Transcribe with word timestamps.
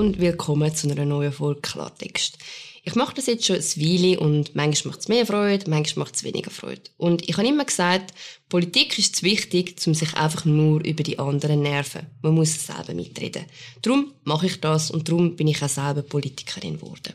und 0.00 0.18
willkommen 0.18 0.74
zu 0.74 0.90
einer 0.90 1.04
neuen 1.04 1.30
Folge 1.30 1.60
Klartext. 1.60 2.38
Ich 2.84 2.94
mache 2.94 3.14
das 3.16 3.26
jetzt 3.26 3.44
schon 3.44 3.56
ein 3.56 3.62
Weile 3.62 4.18
und 4.18 4.56
manchmal 4.56 4.92
macht 4.92 5.00
es 5.00 5.08
mehr 5.08 5.26
Freude, 5.26 5.68
manchmal 5.68 6.06
macht 6.06 6.16
es 6.16 6.24
weniger 6.24 6.50
Freude. 6.50 6.80
Und 6.96 7.28
ich 7.28 7.36
habe 7.36 7.46
immer 7.46 7.66
gesagt, 7.66 8.14
Politik 8.48 8.98
ist 8.98 9.16
zu 9.16 9.24
wichtig, 9.24 9.74
um 9.86 9.92
sich 9.92 10.14
einfach 10.14 10.46
nur 10.46 10.82
über 10.86 11.02
die 11.02 11.18
anderen 11.18 11.60
nerven. 11.60 12.06
Man 12.22 12.34
muss 12.34 12.66
selber 12.66 12.94
mitreden. 12.94 13.44
Darum 13.82 14.14
mache 14.24 14.46
ich 14.46 14.58
das 14.58 14.90
und 14.90 15.06
darum 15.06 15.36
bin 15.36 15.48
ich 15.48 15.62
auch 15.62 15.68
selber 15.68 16.00
Politikerin 16.00 16.78
geworden. 16.78 17.12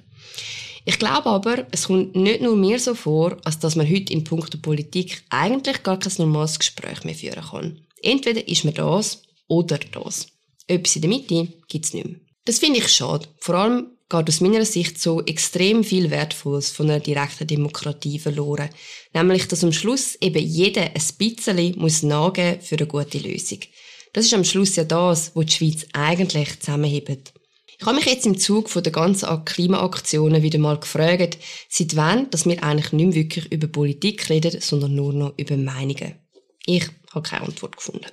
Ich 0.86 1.00
glaube 1.00 1.26
aber, 1.26 1.66
es 1.72 1.88
kommt 1.88 2.16
nicht 2.16 2.42
nur 2.42 2.56
mir 2.56 2.80
so 2.80 2.94
vor, 2.94 3.36
als 3.46 3.58
dass 3.58 3.76
man 3.76 3.90
heute 3.90 4.14
in 4.14 4.24
puncto 4.24 4.60
Politik 4.60 5.24
eigentlich 5.30 5.82
gar 5.82 5.98
kein 5.98 6.14
normales 6.20 6.60
Gespräch 6.60 7.04
mehr 7.04 7.16
führen 7.16 7.46
kann. 7.50 7.80
Entweder 8.04 8.48
ist 8.48 8.64
man 8.64 8.76
das 8.76 9.24
oder 9.48 9.80
das. 9.80 10.28
Etwas 10.68 10.96
in 10.96 11.02
der 11.02 11.10
Mitte 11.10 11.48
gibt's 11.68 11.92
nicht 11.92 12.06
mehr. 12.06 12.20
Das 12.46 12.60
finde 12.60 12.80
ich 12.80 12.88
schade. 12.90 13.28
Vor 13.40 13.56
allem 13.56 13.92
geht 14.08 14.30
aus 14.30 14.40
meiner 14.40 14.66
Sicht 14.66 15.02
so 15.02 15.24
extrem 15.26 15.84
viel 15.84 16.12
Wertvolles 16.12 16.70
von 16.70 16.90
einer 16.90 17.00
direkten 17.00 17.48
Demokratie 17.48 18.20
verloren. 18.20 18.70
Nämlich, 19.14 19.48
dass 19.48 19.64
am 19.64 19.74
Schluss 19.74 20.16
eben 20.22 20.44
jeder 20.44 20.84
ein 20.84 21.02
bisschen 21.18 21.80
muss 21.80 22.04
nachgeben 22.04 22.62
für 22.62 22.78
eine 22.78 22.88
gute 22.88 23.18
Lösung. 23.18 23.60
Das 24.14 24.26
ist 24.26 24.34
am 24.34 24.46
Schluss 24.46 24.76
ja 24.76 24.84
das, 24.84 25.36
was 25.36 25.46
die 25.48 25.52
Schweiz 25.54 25.88
eigentlich 25.94 26.60
zusammenhebt. 26.60 27.34
Ich 27.78 27.86
habe 27.86 27.98
mich 27.98 28.06
jetzt 28.06 28.26
im 28.26 28.38
Zug 28.38 28.70
von 28.70 28.84
der 28.84 28.94
ganzen 28.94 29.44
Klimaaktionen 29.44 30.42
wieder 30.44 30.60
mal 30.60 30.80
gefragt, 30.80 31.38
seit 31.68 31.96
wann, 31.96 32.30
dass 32.30 32.46
wir 32.46 32.64
eigentlich 32.64 32.94
nicht 32.94 33.06
mehr 33.08 33.16
wirklich 33.16 33.52
über 33.52 33.68
Politik 33.68 34.30
reden, 34.30 34.62
sondern 34.62 34.96
nur 34.96 35.12
noch 35.12 35.34
über 35.38 35.58
Meinungen. 35.58 36.16
Ich 36.66 36.88
habe 37.12 37.28
keine 37.28 37.46
Antwort 37.46 37.76
gefunden. 37.76 38.06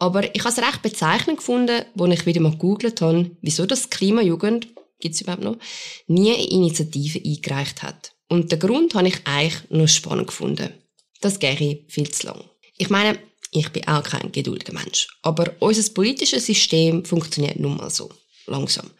Aber 0.00 0.34
ich 0.34 0.40
habe 0.40 0.50
es 0.50 0.58
recht 0.58 0.82
bezeichnend 0.82 1.38
gefunden, 1.38 1.84
als 1.98 2.14
ich 2.14 2.26
wieder 2.26 2.40
mal 2.40 2.52
gegoogelt 2.52 3.02
habe, 3.02 3.30
wieso 3.42 3.66
das 3.66 3.90
Klimajugend, 3.90 4.68
gibt 4.98 5.14
es 5.14 5.20
überhaupt 5.20 5.44
noch, 5.44 5.58
nie 6.06 6.32
eine 6.32 6.48
Initiative 6.48 7.20
eingereicht 7.24 7.82
hat. 7.82 8.12
Und 8.28 8.50
den 8.50 8.58
Grund 8.58 8.94
habe 8.94 9.08
ich 9.08 9.26
eigentlich 9.26 9.70
noch 9.70 9.88
spannend 9.88 10.28
gefunden. 10.28 10.72
Das 11.20 11.38
gehe 11.38 11.84
viel 11.88 12.10
zu 12.10 12.28
lang. 12.28 12.42
Ich 12.78 12.88
meine, 12.88 13.18
ich 13.50 13.68
bin 13.70 13.86
auch 13.88 14.02
kein 14.02 14.32
geduldiger 14.32 14.72
Mensch. 14.72 15.08
Aber 15.22 15.52
unser 15.58 15.92
politisches 15.92 16.46
System 16.46 17.04
funktioniert 17.04 17.60
nun 17.60 17.76
mal 17.76 17.90
so. 17.90 18.10
Langsam. 18.46 18.90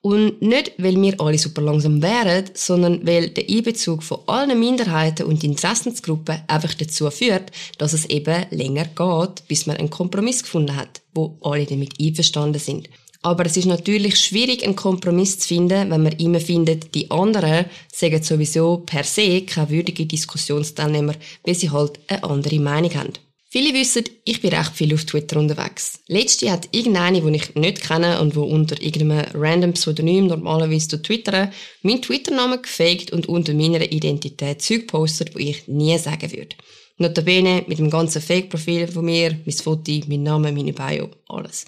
Und 0.00 0.40
nicht, 0.40 0.72
weil 0.78 1.00
wir 1.00 1.20
alle 1.20 1.36
super 1.38 1.62
langsam 1.62 2.00
wären, 2.00 2.44
sondern 2.54 3.04
weil 3.06 3.30
der 3.30 3.48
Einbezug 3.48 4.04
von 4.04 4.20
allen 4.26 4.58
Minderheiten 4.58 5.26
und 5.26 5.42
Interessensgruppen 5.42 6.42
einfach 6.46 6.74
dazu 6.74 7.10
führt, 7.10 7.50
dass 7.78 7.92
es 7.92 8.06
eben 8.06 8.46
länger 8.50 8.84
geht, 8.84 9.48
bis 9.48 9.66
man 9.66 9.76
einen 9.78 9.90
Kompromiss 9.90 10.44
gefunden 10.44 10.76
hat, 10.76 11.00
wo 11.12 11.36
alle 11.40 11.66
damit 11.66 11.94
einverstanden 12.00 12.60
sind. 12.60 12.88
Aber 13.22 13.46
es 13.46 13.56
ist 13.56 13.66
natürlich 13.66 14.20
schwierig, 14.20 14.62
einen 14.62 14.76
Kompromiss 14.76 15.40
zu 15.40 15.48
finden, 15.48 15.90
wenn 15.90 16.02
man 16.04 16.12
immer 16.12 16.38
findet, 16.38 16.94
die 16.94 17.10
anderen 17.10 17.64
sagen 17.92 18.22
sowieso 18.22 18.84
per 18.86 19.02
se 19.02 19.42
keine 19.42 19.70
würdige 19.70 20.06
Diskussionsteilnehmer, 20.06 21.14
weil 21.44 21.54
sie 21.56 21.70
halt 21.70 21.98
eine 22.06 22.22
andere 22.22 22.60
Meinung 22.60 22.94
haben. 22.94 23.12
Viele 23.56 23.72
wissen, 23.72 24.04
ich 24.24 24.42
bin 24.42 24.52
recht 24.52 24.76
viel 24.76 24.92
auf 24.92 25.06
Twitter 25.06 25.40
unterwegs. 25.40 26.00
Letzte 26.08 26.52
hat 26.52 26.68
irgendeine, 26.72 27.22
die 27.22 27.36
ich 27.36 27.54
nicht 27.54 27.80
kenne 27.80 28.20
und 28.20 28.36
wo 28.36 28.42
unter 28.42 28.78
irgendeinem 28.82 29.24
random 29.32 29.72
Pseudonym 29.72 30.26
normalerweise 30.26 31.00
twittern, 31.00 31.50
meinen 31.80 32.02
Twitter-Namen 32.02 32.60
gefaked 32.60 33.12
und 33.12 33.30
unter 33.30 33.54
meiner 33.54 33.80
Identität 33.80 34.60
Zeug 34.60 34.88
postet, 34.88 35.34
wo 35.34 35.38
ich 35.38 35.66
nie 35.68 35.96
sagen 35.96 36.30
würde. 36.32 36.54
Notabene 36.98 37.64
mit 37.66 37.78
dem 37.78 37.88
ganzen 37.88 38.20
Fake-Profil 38.20 38.88
von 38.88 39.06
mir, 39.06 39.40
mein 39.46 39.56
Foto, 39.56 40.02
mein 40.06 40.22
Name, 40.22 40.52
meine 40.52 40.74
Bio, 40.74 41.08
alles. 41.26 41.64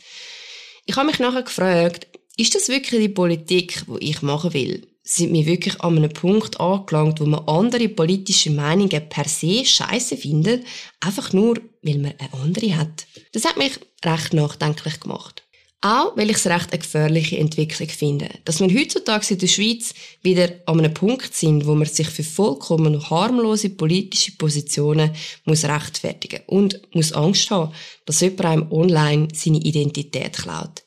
Ich 0.85 0.95
habe 0.95 1.07
mich 1.07 1.21
nachher 1.21 1.43
gefragt, 1.43 2.07
ist 2.37 2.55
das 2.55 2.69
wirklich 2.69 3.01
die 3.01 3.09
Politik, 3.09 3.85
die 3.87 4.11
ich 4.11 4.21
machen 4.21 4.53
will? 4.53 4.87
Sind 5.09 5.33
wir 5.33 5.47
wirklich 5.47 5.81
an 5.81 5.97
einem 5.97 6.13
Punkt 6.13 6.61
angelangt, 6.61 7.19
wo 7.21 7.25
man 7.25 7.49
andere 7.49 7.89
politische 7.89 8.51
Meinungen 8.51 9.09
per 9.09 9.27
se 9.27 9.65
scheiße 9.65 10.19
findet, 10.19 10.67
einfach 11.01 11.33
nur, 11.33 11.59
weil 11.83 11.97
man 11.99 12.13
eine 12.19 12.33
andere 12.35 12.77
hat. 12.77 13.07
Das 13.33 13.47
hat 13.47 13.57
mich 13.57 13.73
recht 14.05 14.35
nachdenklich 14.35 15.01
gemacht. 15.01 15.45
Auch 15.81 16.15
weil 16.17 16.29
ich 16.29 16.37
es 16.37 16.47
recht 16.47 16.73
eine 16.73 16.81
gefährliche 16.81 17.39
Entwicklung 17.39 17.89
finde. 17.89 18.29
Dass 18.45 18.61
wir 18.61 18.69
heutzutage 18.69 19.33
in 19.33 19.39
der 19.39 19.47
Schweiz 19.47 19.95
wieder 20.23 20.51
an 20.67 20.81
einem 20.81 20.93
Punkt 20.93 21.35
sind, 21.35 21.65
wo 21.67 21.75
man 21.75 21.87
sich 21.87 22.09
für 22.09 22.25
vollkommen 22.25 23.09
harmlose 23.09 23.71
politische 23.71 24.33
Positionen 24.33 25.13
muss 25.45 25.65
rechtfertigen 25.65 26.41
und 26.49 26.83
muss 26.95 27.13
Angst 27.13 27.51
haben, 27.51 27.73
dass 28.05 28.21
jemand 28.21 28.45
einem 28.45 28.73
online 28.73 29.29
seine 29.33 29.59
Identität 29.59 30.37
klaut. 30.37 30.83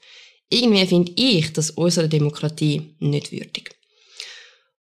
Irgendwie 0.50 0.86
finde 0.86 1.14
ich 1.16 1.54
das 1.54 1.72
unserer 1.72 2.10
Demokratie 2.10 2.94
nicht 3.00 3.32
würdig. 3.32 3.81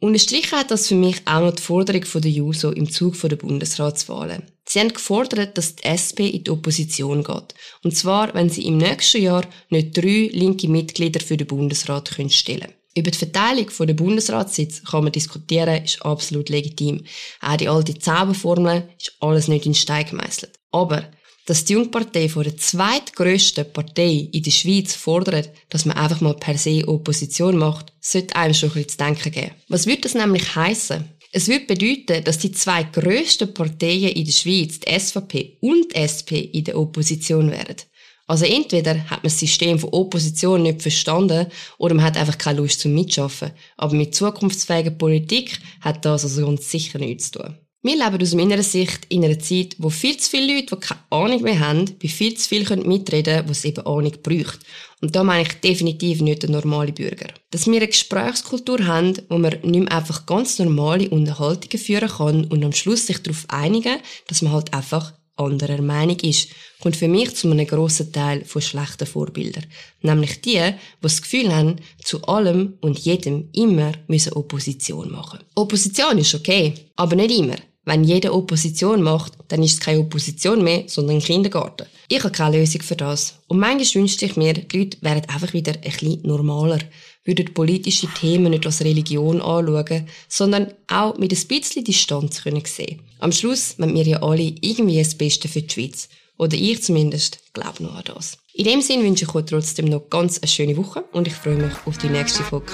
Unterstrichen 0.01 0.57
hat 0.57 0.71
das 0.71 0.87
für 0.87 0.95
mich 0.95 1.21
auch 1.25 1.41
noch 1.41 1.55
die 1.55 1.61
Forderung 1.61 2.05
der 2.15 2.31
JUSO 2.31 2.71
im 2.71 2.89
Zug 2.89 3.19
der 3.19 3.35
Bundesratswahlen. 3.35 4.43
Sie 4.65 4.79
haben 4.79 4.93
gefordert, 4.93 5.57
dass 5.57 5.75
die 5.75 5.83
SP 5.83 6.29
in 6.29 6.45
die 6.45 6.51
Opposition 6.51 7.21
geht. 7.21 7.53
Und 7.83 7.97
zwar, 7.97 8.33
wenn 8.33 8.49
sie 8.49 8.65
im 8.65 8.77
nächsten 8.77 9.21
Jahr 9.21 9.43
nicht 9.69 9.97
drei 9.97 10.29
linke 10.31 10.69
Mitglieder 10.69 11.19
für 11.19 11.35
den 11.35 11.47
Bundesrat 11.47 12.11
können 12.11 12.29
stellen 12.29 12.73
Über 12.95 13.11
die 13.11 13.17
Verteilung 13.17 13.67
der 13.77 13.93
Bundesratssitz 13.93 14.83
kann 14.85 15.03
man 15.03 15.11
diskutieren, 15.11 15.83
ist 15.83 16.01
absolut 16.05 16.47
legitim. 16.47 17.03
Auch 17.41 17.57
die 17.57 17.67
alte 17.67 17.99
Zauberformel 17.99 18.87
ist 18.97 19.17
alles 19.19 19.49
nicht 19.49 19.65
in 19.65 19.75
Stein 19.75 20.05
gemeißelt. 20.05 20.59
Aber 20.71 21.11
dass 21.49 21.65
die 21.65 21.73
Jungpartei 21.73 22.29
von 22.29 22.43
der 22.43 22.57
zweitgrößten 22.57 23.73
Partei 23.73 24.29
in 24.31 24.43
der 24.43 24.51
Schweiz 24.51 24.93
fordert, 24.93 25.49
dass 25.69 25.83
man 25.83 25.97
einfach 25.97 26.21
mal 26.21 26.35
per 26.35 26.55
se 26.59 26.87
Opposition 26.87 27.57
macht, 27.57 27.91
sollte 27.99 28.35
einem 28.35 28.53
schon 28.53 28.71
ein 28.75 28.87
zu 28.87 28.97
denken 28.97 29.31
geben. 29.31 29.51
Was 29.67 29.87
würde 29.87 30.01
das 30.01 30.13
nämlich 30.13 30.55
heißen? 30.55 31.03
Es 31.31 31.47
würde 31.47 31.65
bedeuten, 31.65 32.23
dass 32.23 32.37
die 32.37 32.51
zwei 32.51 32.83
grössten 32.83 33.51
Parteien 33.51 34.11
in 34.11 34.25
der 34.25 34.31
Schweiz, 34.31 34.79
die 34.79 34.99
SVP 34.99 35.57
und 35.61 35.91
die 35.91 35.95
SP, 35.97 36.37
in 36.39 36.65
der 36.65 36.77
Opposition 36.77 37.49
wären. 37.49 37.77
Also 38.27 38.45
entweder 38.45 38.93
hat 39.09 39.23
man 39.23 39.23
das 39.23 39.39
System 39.39 39.79
von 39.79 39.89
Opposition 39.89 40.61
nicht 40.61 40.83
verstanden 40.83 41.47
oder 41.79 41.95
man 41.95 42.05
hat 42.05 42.15
einfach 42.15 42.37
keine 42.37 42.59
Lust 42.59 42.79
zum 42.79 42.93
Mitschaffen. 42.93 43.51
Aber 43.75 43.95
mit 43.95 44.13
zukunftsfähiger 44.13 44.91
Politik 44.91 45.59
hat 45.81 46.05
das 46.05 46.25
also 46.25 46.45
ganz 46.45 46.69
sicher 46.69 46.99
nichts 46.99 47.31
zu 47.31 47.39
tun. 47.39 47.57
Wir 47.81 47.95
leben 47.95 48.21
aus 48.21 48.33
meiner 48.33 48.61
Sicht 48.61 49.05
in 49.07 49.23
einer 49.23 49.39
Zeit, 49.39 49.77
wo 49.77 49.89
viel 49.89 50.17
zu 50.17 50.29
viele 50.29 50.53
Leute, 50.53 50.75
die 50.75 50.81
keine 50.81 50.99
Ahnung 51.11 51.41
mehr 51.41 51.61
haben, 51.61 51.85
bei 52.01 52.09
viel 52.09 52.33
zu 52.35 52.49
viel 52.49 52.65
mitreden 52.85 53.37
können, 53.37 53.49
was 53.49 53.63
eben 53.63 53.85
Ahnung 53.85 54.11
braucht. 54.21 54.59
Und 54.99 55.15
da 55.15 55.23
meine 55.23 55.43
ich 55.43 55.53
definitiv 55.61 56.19
nicht 56.19 56.43
den 56.43 56.51
normalen 56.51 56.93
Bürger. 56.93 57.27
Dass 57.51 57.67
wir 57.67 57.77
eine 57.77 57.87
Gesprächskultur 57.87 58.85
haben, 58.85 59.13
wo 59.29 59.37
man 59.37 59.51
nicht 59.63 59.79
mehr 59.79 59.91
einfach 59.93 60.25
ganz 60.25 60.59
normale 60.59 61.09
Unterhaltungen 61.09 61.81
führen 61.81 62.09
kann 62.09 62.43
und 62.47 62.65
am 62.65 62.73
Schluss 62.73 63.07
sich 63.07 63.23
darauf 63.23 63.45
einigen, 63.47 63.95
dass 64.27 64.41
man 64.41 64.51
halt 64.51 64.73
einfach 64.73 65.13
anderer 65.37 65.81
Meinung 65.81 66.19
ist, 66.19 66.49
kommt 66.81 66.97
für 66.97 67.07
mich 67.07 67.33
zu 67.35 67.49
einem 67.49 67.65
grossen 67.65 68.11
Teil 68.11 68.43
von 68.43 68.61
schlechten 68.61 69.07
Vorbildern. 69.07 69.65
Nämlich 70.01 70.41
die, 70.41 70.59
die 70.59 70.73
das 71.01 71.21
Gefühl 71.21 71.55
haben, 71.55 71.77
zu 72.03 72.21
allem 72.23 72.73
und 72.81 72.99
jedem 72.99 73.47
immer 73.53 73.93
müssen 74.07 74.33
Opposition 74.33 75.09
machen. 75.09 75.39
Opposition 75.55 76.17
ist 76.17 76.35
okay, 76.35 76.73
aber 76.97 77.15
nicht 77.15 77.31
immer. 77.31 77.55
Wenn 77.89 78.03
jeder 78.03 78.35
Opposition 78.35 79.01
macht, 79.01 79.33
dann 79.47 79.63
ist 79.63 79.73
es 79.73 79.79
keine 79.79 80.01
Opposition 80.01 80.63
mehr, 80.63 80.83
sondern 80.85 81.15
ein 81.15 81.23
Kindergarten. 81.23 81.87
Ich 82.07 82.19
habe 82.19 82.31
keine 82.31 82.59
Lösung 82.59 82.83
für 82.83 82.95
das. 82.95 83.39
Und 83.47 83.57
manchmal 83.57 84.03
wünschte 84.03 84.27
ich 84.27 84.35
mir, 84.37 84.53
die 84.53 84.77
Leute 84.77 84.99
wären 85.01 85.25
einfach 85.27 85.53
wieder 85.53 85.73
ein 85.73 85.81
bisschen 85.81 86.21
normaler, 86.21 86.77
würden 87.23 87.51
politische 87.51 88.05
Themen 88.05 88.51
nicht 88.51 88.67
als 88.67 88.81
Religion 88.81 89.41
anschauen, 89.41 90.07
sondern 90.27 90.71
auch 90.85 91.17
mit 91.17 91.33
ein 91.33 91.47
bisschen 91.47 91.83
Distanz 91.83 92.43
können 92.43 92.63
sehen. 92.63 93.01
Am 93.21 93.31
Schluss 93.31 93.79
wollen 93.79 93.95
wir 93.95 94.05
ja 94.05 94.21
alle 94.21 94.53
irgendwie 94.61 94.99
das 94.99 95.15
Beste 95.15 95.47
für 95.47 95.63
die 95.63 95.73
Schweiz. 95.73 96.09
Oder 96.37 96.57
ich 96.57 96.83
zumindest 96.83 97.39
glaube 97.53 97.81
noch 97.81 97.95
an 97.95 98.03
das. 98.05 98.37
In 98.53 98.65
dem 98.65 98.81
Sinne 98.83 99.01
wünsche 99.01 99.25
ich 99.25 99.33
euch 99.33 99.45
trotzdem 99.45 99.85
noch 99.85 100.11
ganz 100.11 100.37
eine 100.37 100.47
schöne 100.47 100.77
Woche 100.77 101.05
und 101.11 101.25
ich 101.25 101.33
freue 101.33 101.55
mich 101.55 101.73
auf 101.87 101.97
die 101.97 102.09
nächste 102.09 102.43
Folge. 102.43 102.71